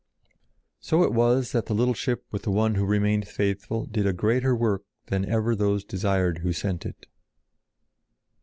[0.79, 4.13] So it was that the little ship with the one who remained faithful did a
[4.13, 7.05] greater work than ever those desired who sent it.